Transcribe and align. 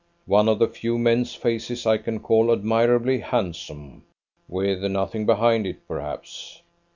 One 0.25 0.49
of 0.49 0.57
the 0.57 0.67
few 0.67 0.97
men's 0.97 1.35
faces 1.35 1.85
I 1.85 1.97
can 1.99 2.21
call 2.21 2.51
admirably 2.51 3.19
handsome; 3.19 4.01
with 4.49 4.81
nothing 4.83 5.27
behind 5.27 5.67
it, 5.67 5.87
perhaps. 5.87 6.63